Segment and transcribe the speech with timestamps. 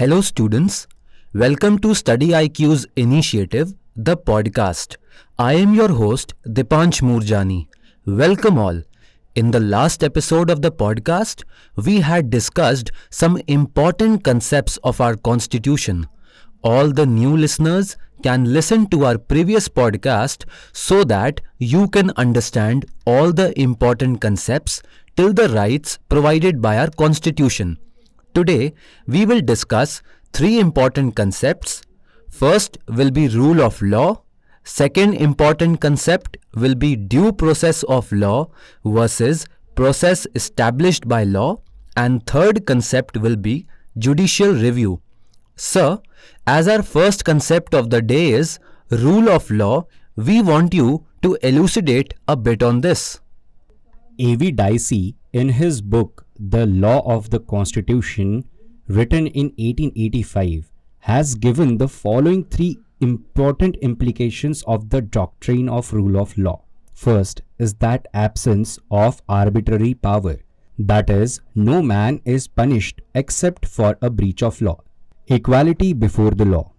[0.00, 0.86] Hello, students.
[1.34, 4.96] Welcome to Study IQ's initiative, the podcast.
[5.38, 7.66] I am your host, Dipanch Murjani.
[8.06, 8.80] Welcome all.
[9.34, 11.42] In the last episode of the podcast,
[11.76, 16.06] we had discussed some important concepts of our Constitution.
[16.64, 22.86] All the new listeners can listen to our previous podcast so that you can understand
[23.04, 24.80] all the important concepts
[25.18, 27.76] till the rights provided by our Constitution.
[28.34, 28.74] Today,
[29.06, 30.02] we will discuss
[30.32, 31.82] three important concepts.
[32.28, 34.22] First will be rule of law.
[34.62, 38.48] Second important concept will be due process of law
[38.84, 41.56] versus process established by law.
[41.96, 43.66] And third concept will be
[43.98, 45.00] judicial review.
[45.56, 45.98] Sir,
[46.46, 48.58] as our first concept of the day is
[48.90, 49.86] rule of law,
[50.16, 53.20] we want you to elucidate a bit on this.
[54.18, 54.52] A.V.
[54.52, 58.46] Dicey, in his book The Law of the Constitution,
[58.88, 66.18] written in 1885, has given the following three important implications of the doctrine of rule
[66.18, 66.62] of law.
[66.94, 70.38] First is that absence of arbitrary power,
[70.78, 74.80] that is, no man is punished except for a breach of law.
[75.26, 76.72] Equality before the law,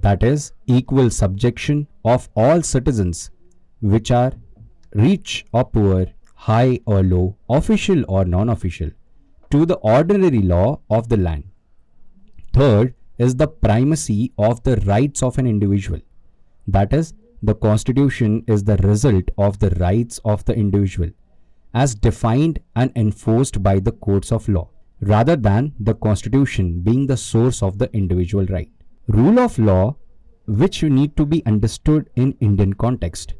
[0.00, 3.32] that is, equal subjection of all citizens,
[3.80, 4.34] which are
[4.94, 8.90] rich or poor, high or low, official or non official,
[9.50, 11.44] to the ordinary law of the land.
[12.52, 16.00] Third is the primacy of the rights of an individual.
[16.66, 21.10] That is, the Constitution is the result of the rights of the individual
[21.74, 24.68] as defined and enforced by the courts of law,
[25.00, 28.70] rather than the Constitution being the source of the individual right.
[29.06, 29.96] Rule of law,
[30.46, 33.34] which you need to be understood in Indian context.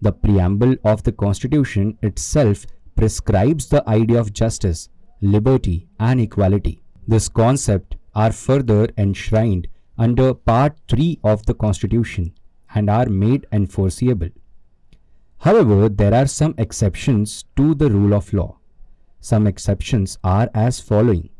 [0.00, 4.88] The preamble of the Constitution itself prescribes the idea of justice,
[5.20, 6.82] liberty, and equality.
[7.06, 12.32] This concept are further enshrined under Part 3 of the Constitution
[12.74, 14.28] and are made enforceable.
[15.38, 18.58] However, there are some exceptions to the rule of law.
[19.20, 21.30] Some exceptions are as following.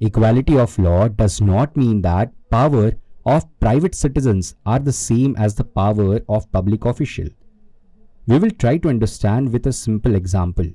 [0.00, 2.92] Equality of law does not mean that power
[3.26, 7.28] of private citizens are the same as the power of public official.
[8.26, 10.66] We will try to understand with a simple example.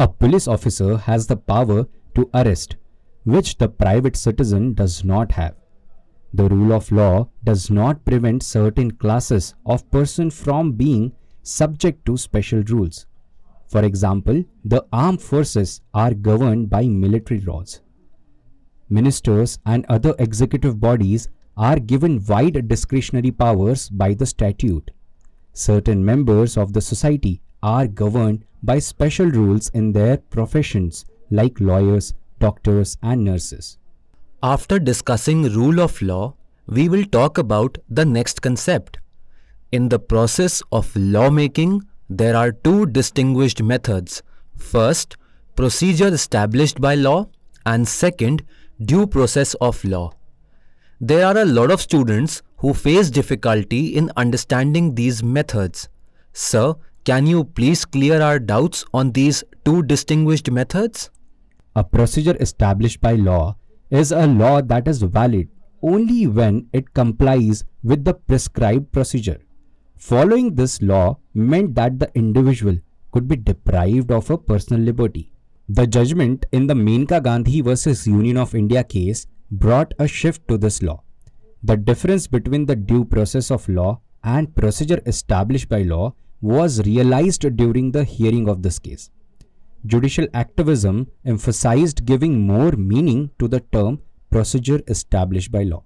[0.00, 2.76] A police officer has the power to arrest,
[3.24, 5.56] which the private citizen does not have.
[6.32, 12.16] The rule of law does not prevent certain classes of person from being subject to
[12.16, 13.06] special rules.
[13.66, 17.80] For example, the armed forces are governed by military laws.
[18.88, 24.92] Ministers and other executive bodies are given wide discretionary powers by the statute.
[25.52, 32.14] Certain members of the society are governed by special rules in their professions like lawyers,
[32.38, 33.78] doctors and nurses.
[34.42, 36.34] After discussing rule of law,
[36.66, 38.98] we will talk about the next concept.
[39.72, 44.22] In the process of lawmaking, there are two distinguished methods.
[44.56, 45.16] First,
[45.56, 47.28] procedure established by law,
[47.66, 48.44] and second,
[48.82, 50.12] due process of law.
[51.00, 55.88] There are a lot of students who face difficulty in understanding these methods.
[56.32, 56.74] Sir,
[57.08, 61.08] can you please clear our doubts on these two distinguished methods?
[61.74, 63.56] A procedure established by law
[63.88, 65.48] is a law that is valid
[65.80, 69.38] only when it complies with the prescribed procedure.
[69.96, 72.76] Following this law meant that the individual
[73.10, 75.32] could be deprived of a personal liberty.
[75.66, 80.58] The judgment in the Maneka Gandhi versus Union of India case brought a shift to
[80.58, 81.02] this law.
[81.62, 87.56] The difference between the due process of law and procedure established by law was realized
[87.56, 89.10] during the hearing of this case.
[89.86, 94.00] Judicial activism emphasized giving more meaning to the term
[94.30, 95.82] procedure established by law.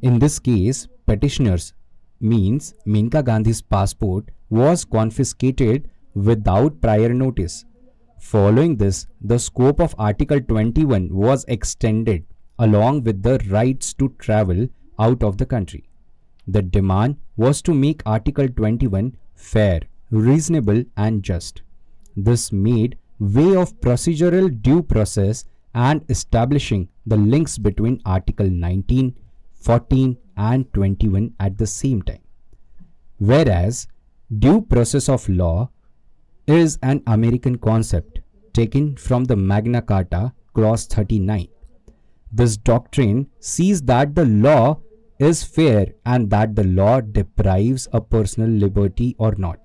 [0.00, 1.74] In this case, petitioners
[2.20, 7.64] means Maneka Gandhi's passport was confiscated without prior notice.
[8.20, 12.24] Following this, the scope of Article 21 was extended
[12.58, 14.68] along with the rights to travel
[14.98, 15.88] out of the country.
[16.46, 19.80] The demand was to make Article 21 fair,
[20.12, 21.62] reasonable, and just.
[22.16, 25.44] This made way of procedural due process
[25.74, 29.16] and establishing the links between Article 19,
[29.54, 32.20] 14, and 21 at the same time.
[33.18, 33.88] Whereas
[34.38, 35.70] due process of law
[36.46, 38.20] is an American concept
[38.52, 41.48] taken from the Magna Carta, Clause 39.
[42.30, 44.80] This doctrine sees that the law
[45.18, 49.61] is fair and that the law deprives a personal liberty or not.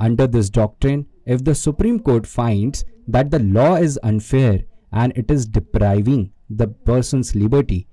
[0.00, 5.30] Under this doctrine, if the Supreme Court finds that the law is unfair and it
[5.30, 7.86] is depriving the person's liberty,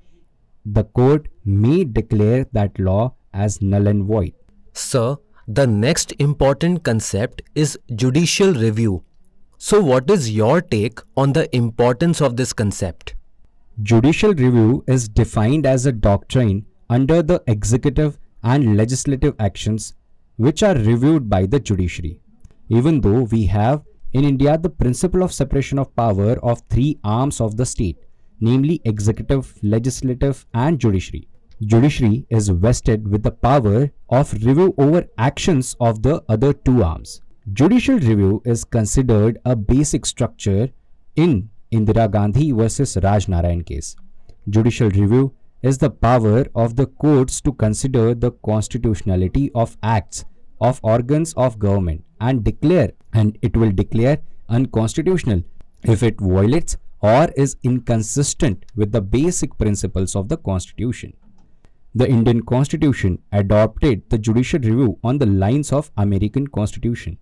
[0.66, 4.34] the court may declare that law as null and void.
[4.72, 5.18] Sir,
[5.48, 9.04] the next important concept is judicial review.
[9.58, 13.16] So, what is your take on the importance of this concept?
[13.82, 19.94] Judicial review is defined as a doctrine under the executive and legislative actions
[20.38, 22.20] which are reviewed by the judiciary.
[22.70, 27.42] Even though we have in India the principle of separation of power of three arms
[27.42, 27.98] of the state,
[28.40, 31.28] namely executive, legislative, and judiciary.
[31.62, 37.22] Judiciary is vested with the power of review over actions of the other two arms.
[37.54, 40.70] Judicial review is considered a basic structure
[41.16, 43.96] in Indira Gandhi versus Raj Narain case.
[44.50, 50.26] Judicial review is the power of the courts to consider the constitutionality of acts
[50.62, 54.18] of organs of government and declare and it will declare
[54.50, 55.44] unconstitutional
[55.84, 61.14] if it violates or is inconsistent with the basic principles of the constitution
[61.96, 67.18] the indian constitution adopted the judicial review on the lines of american constitution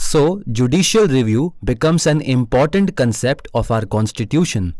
[0.00, 4.74] So, judicial review becomes an important concept of our constitution.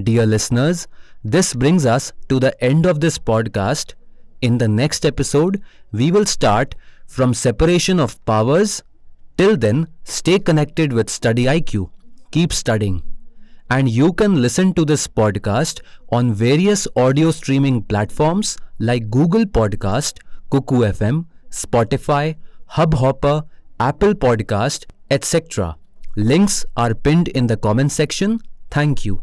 [0.00, 0.88] Dear listeners,
[1.22, 3.92] this brings us to the end of this podcast.
[4.40, 5.60] In the next episode,
[5.92, 6.74] we will start
[7.06, 8.82] from separation of powers.
[9.36, 11.90] Till then, stay connected with Study IQ.
[12.30, 13.02] Keep studying.
[13.68, 20.20] And you can listen to this podcast on various audio streaming platforms like Google Podcast,
[20.50, 22.36] Kuku FM, Spotify,
[22.70, 23.44] Hubhopper,
[23.78, 25.76] Apple Podcast, etc.
[26.16, 28.40] Links are pinned in the comment section.
[28.70, 29.22] Thank you.